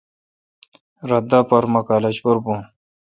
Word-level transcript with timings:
رل 1.09 1.25
دا 1.31 1.39
پتا 1.49 1.67
مہ 1.73 1.81
کالج 1.87 2.15
پر 2.23 2.35
بھون 2.43 2.59